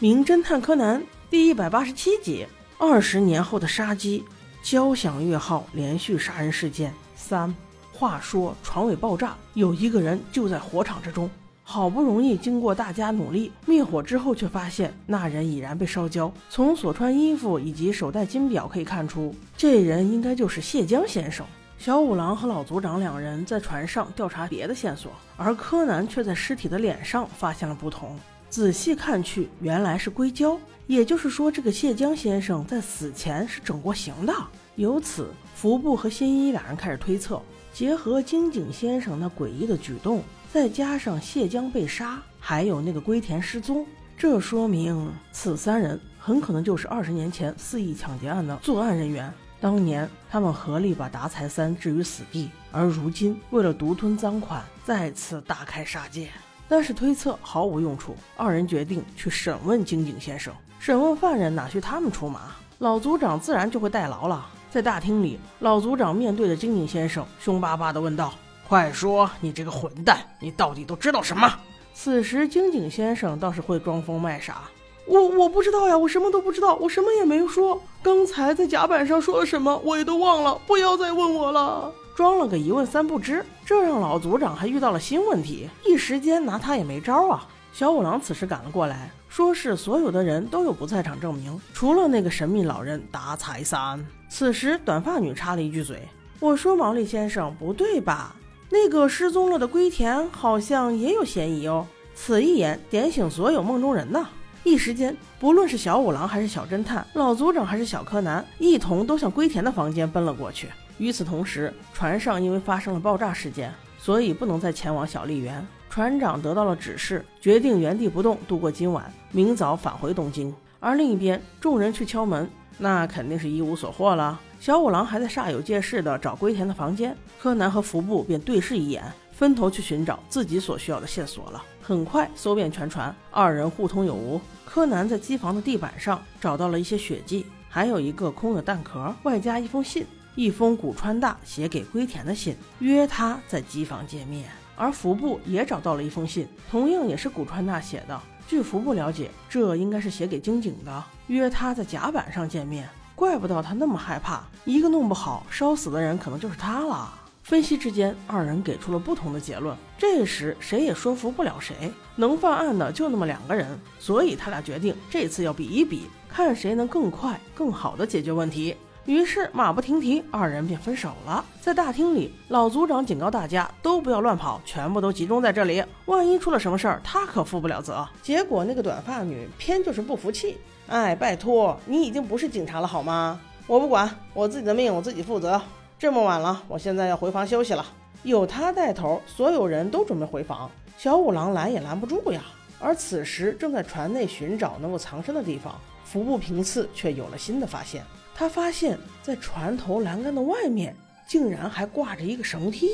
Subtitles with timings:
[0.00, 2.46] 名侦探柯南》第一百八十七集：
[2.78, 4.24] 二十年后的杀机，
[4.62, 7.52] 交响乐号连续杀人事件三。
[7.92, 11.28] 话说船尾爆炸，有一个人就在火场之中。
[11.64, 16.32] 好不容易经过大家努力灭火之后，却发现那人已然被烧焦。
[16.48, 21.44] 从所穿衣服以及手戴金表可以看出，这人应该就是谢江先生。
[21.76, 28.16] 小五郎和老组长两人在船上调查别的线索，而柯南却在尸体的脸上发现了不同。
[28.50, 34.32] 仔细看去，原来是硅胶，也就是说，这个谢江先生在死前是整过形的。
[34.76, 37.42] 由此，福部和新一俩人开始推测，
[37.74, 49.32] 结合金井先生那诡异的举动，再加上谢江被杀，还有那个龟田失踪，这说明此三人很可能就是二十年前四亿抢劫案的作案人员。
[49.60, 56.30] 当年他们合力把达财三置于死地，而如今为了独吞赃款，再次大开杀戒。
[56.68, 60.52] 但是推测毫无用处，二人决定去审问金井先生。
[60.78, 62.40] 审问犯人哪需他们出马？
[62.78, 64.46] 老族长自然就会代劳了。
[64.70, 68.34] 在大厅里，老族长面对着金井先生，凶巴巴地问道
[68.68, 71.52] ：“快说，你这个混蛋，你到底都知道什么？”
[71.94, 74.62] 此时，金井先生倒是会装疯卖傻
[75.08, 77.82] ：“我我不知道呀，我什么都不知道，我什么也没说。
[78.02, 80.60] 刚才在甲板上说了什么，我也都忘了。
[80.66, 87.46] 不要再问我了。”装了个一问三不知，这让老组长还遇到了新问题，一时间拿他也没招啊。
[87.72, 94.04] 小五郎此时赶了过来，说是所有的人都有不在场证明，除了那个神秘老人达财三。
[94.28, 96.08] 此时短发女插了一句嘴
[96.40, 98.34] ：“我说毛利先生不对吧？
[98.68, 104.26] 那个失踪了的龟田好像也有嫌疑哦。”此一言点醒所有梦中人呐！
[104.64, 110.66] 一时间，不论是小五郎还是小侦探，老组长还是小柯南，一同都向龟田的房间奔了过去。
[110.98, 115.66] 与此同时，船上因为发生了爆炸事件，所以不能再前往小笠原。
[115.88, 120.54] 船长得到了指示，决定原地不动度过今晚，明早返回东京。
[120.80, 124.38] 而另一边，众人去敲门，那肯定是一无所获了。
[124.60, 129.02] 小五郎还在煞有介事地找龟田的房间，柯南和服部便对视一眼，
[129.32, 131.62] 分头去寻找自己所需要的线索了。
[131.80, 134.40] 很快，搜遍全船，二人互通有无。
[134.66, 140.04] 柯南在机房的地板上找到了一些血迹，还有一个空的弹壳，外加一封信。
[140.38, 144.48] 一封古川大写给龟田的信，约他在机房见面。
[144.76, 148.16] 而服部也找到了一封信，同样也是古川大写的。
[148.46, 152.88] 据服部了解，这应该是写给金井的，约他在甲板上见面。
[153.16, 157.12] 怪不得他那么害怕，一个弄不好烧死的人可能就是他了。
[157.42, 159.76] 分析之间，二人给出了不同的结论。
[159.98, 168.76] 这时谁也说服不了谁，能犯案的就那么两个人，所以他俩决定这次要比一比，看谁能更快、更好的解决问题。
[169.08, 171.42] 于是马不停蹄，二人便分手了。
[171.62, 178.06] 在大厅里，老组长警告大家都不要乱跑，全部都集中在这里，万一出了什么事儿，他可负不了责。
[178.20, 180.58] 结果那个短发女偏就是不服气，
[180.88, 183.40] 哎，拜托，你已经不是警察了好吗？
[183.66, 185.58] 我不管，我自己的命我自己负责。
[185.98, 187.82] 这么晚了，我现在要回房休息了。
[188.24, 192.42] 有他带头，所有人都准备回房，小五郎拦也拦不住呀。
[192.78, 198.04] 而此时正在船内寻找能够藏身的地方，服部平次却有了新的发现。
[198.38, 200.94] 他发现，在船头栏杆的外面，
[201.26, 202.88] 竟然还挂着一个绳梯。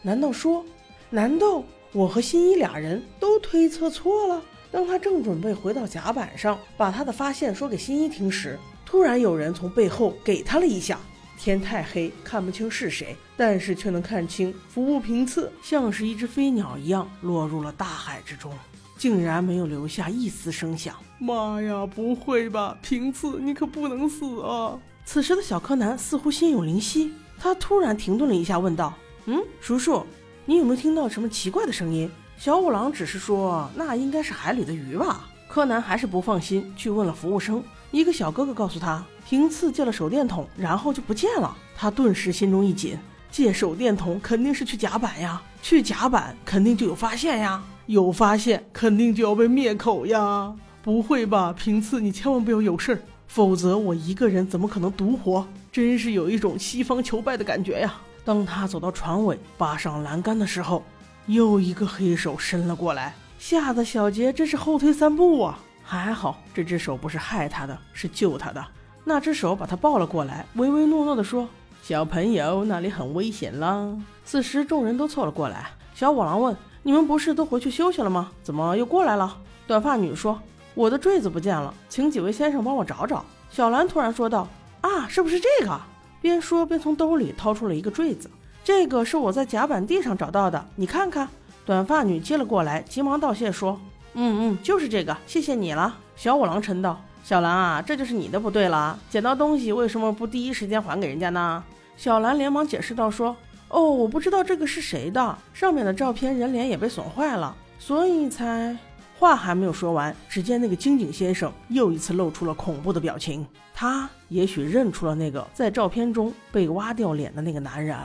[0.00, 0.64] 难道说，
[1.10, 1.62] 难道
[1.92, 4.42] 我和新一俩人都推测错了？
[4.70, 10.98] 当他正准备回到甲板上，把他的发现说给新一听时，突然有人从背后给他了一下。
[11.38, 18.50] 天太黑，看不清是谁，但是却能看清服务平次像是一只飞鸟一样落入了大海之中。
[18.98, 20.94] 竟然没有留下一丝声响！
[21.18, 24.76] 妈呀，不会吧，平次，你可不能死啊！
[25.04, 28.92] 此时的小柯南似乎心有灵犀，他突然停顿了一下，问道
[29.26, 30.04] ：“嗯，叔叔，
[30.44, 37.62] 你有没有听到什么奇怪的声音？”小五郎只是说：“那应该是海里的鱼吧。”柯南还是不放心，去问了服务生。
[37.90, 41.56] 一个小哥哥告诉他，平次借了手电筒，然后就不见了。
[41.74, 42.98] 他顿时心中一紧，
[43.30, 47.62] 借手电筒肯定是去甲板呀，去甲板肯定就有发现呀。
[47.88, 50.54] 有发现，肯定就要被灭口呀！
[50.82, 55.46] 不会吧，平次，你千万不要有事儿，否则我一个人怎么可能独活？
[55.72, 57.94] 真是有一种西方求败的感觉呀！
[58.26, 60.84] 当他走到船尾，扒上栏杆的时候，
[61.28, 65.58] 又一个黑手伸了过来，吓得小杰真是后退三步啊！
[65.82, 68.62] 还好这只手不是害他的，是救他的。
[69.02, 71.48] 那只手把他抱了过来，唯唯诺诺地说
[71.82, 73.96] ：“小朋友，那里很危险啦。”
[74.26, 76.56] 此时众人都凑了过来，小五郎问。
[76.84, 78.30] 你们不是都回去休息了吗？
[78.40, 79.36] 怎么又过来了？
[79.66, 80.40] 短发女说
[80.74, 84.46] ：“我的坠子不见了，请几位先生帮我找找。”小兰突然说道
[84.80, 85.80] ：“啊，是不是这个？”
[86.22, 88.30] 边说边从兜里掏出了一个坠子。
[88.62, 91.28] 这个是我在甲板地上找到的，你看看。
[91.66, 93.78] 短发女接了过来，急忙道谢说
[94.14, 101.62] ：“嗯嗯，就是这个，谢谢你了。”小五郎嗔道：“小兰啊，这就是你的不对了，捡到东西为什么不第一时间还给人家呢？”
[101.98, 103.36] 小兰连忙解释道：“说，
[103.68, 108.76] 哦，我不知道这个是谁的，上面的照片人脸也被损坏了，所以才……”
[109.18, 113.44] 话还没有说完，只见那个金井先生又一次露出了恐怖的表情。
[113.74, 117.96] 他也许认出了那个在照片中被挖掉脸的那个男人。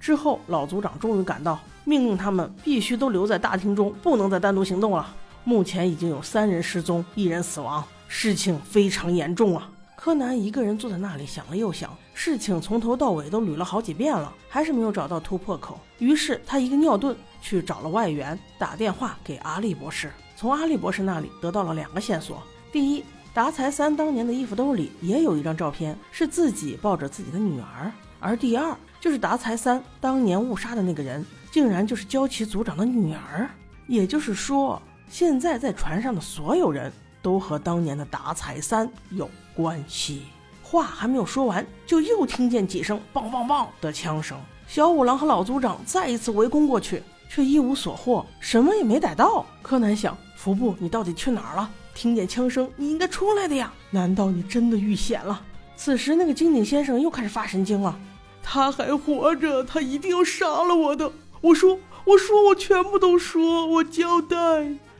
[0.00, 5.14] 之后，老组长终于赶到，命令他们必须都留在大厅中，不能再单独行动了。
[5.44, 9.68] 目前已经有三人失踪，一人死亡，事情非常严重啊！
[9.94, 15.80] 柯南一个人坐在那里想了又想，事情从头到尾都捋了好几遍了，还是没有找到突破口。
[15.98, 20.08] 于是他一个尿遁去找了外援，打电话给阿笠博士。
[20.36, 22.40] 从阿笠博士那里得到了两个线索：
[22.70, 23.02] 第一，
[23.34, 27.90] 达才三当年的衣服兜里也有一张照片，是自己抱着自己的女儿；
[28.20, 33.50] 而第二，就是达才三当年误杀的那个人，竟然就是焦崎组长的女儿。
[33.88, 40.22] 也就是说，现在在船上的所有人都和当年的达才三有关系。
[40.72, 44.38] 话还没有说完，就又听见几声“棒棒棒”的枪声。
[44.66, 49.44] 小五郎和老族长再一次围攻过去，却一无所获，什么也没逮到。
[49.60, 50.16] 柯南想。
[50.34, 51.70] 福布，你到底去哪儿了？
[51.94, 53.70] 听见枪声，你应该出来的呀！
[53.90, 55.42] 难道你真的遇险了？
[55.76, 57.94] 此时，那个金井先生又开始发神经了。
[58.42, 61.12] 他还活着，他一定要杀了我的！
[61.42, 64.36] 我说，我说，我全部都说，我交代。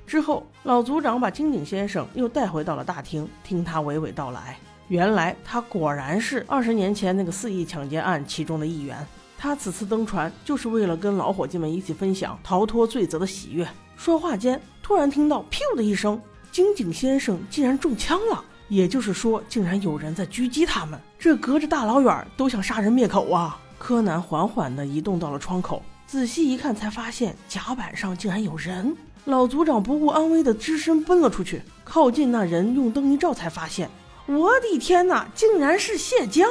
[0.07, 4.59] 之后，老族长把金井先生又带回到了大厅，听他娓娓道来。
[4.93, 8.95] 原来，他果然是二十年前那个肆意抢劫案其中的一员。
[9.39, 13.67] 他此次登船，就是为了跟老伙计们一起分享逃脱罪责的喜悦。
[13.97, 18.45] 说话间，突然听到“噗”的一声，金井先生竟然中枪了。
[18.69, 21.01] 也就是说，竟然有人在狙击他们。
[21.19, 23.59] 这隔着大老远都想杀人灭口啊！
[23.79, 28.95] 柯南缓缓地移动到了窗口，仔细一看，才发现甲板上竟然有人。
[29.25, 33.89] 老组长不顾安危的只身奔了出去，靠近那人，用灯一照，才发现，
[34.27, 36.49] 我的天哪，竟然是谢江！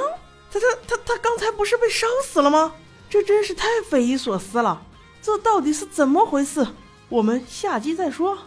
[0.51, 2.73] 他他他他刚才不是被烧死了吗？
[3.09, 4.81] 这真是太匪夷所思了！
[5.21, 6.67] 这到底是怎么回事？
[7.09, 8.37] 我们下集再说。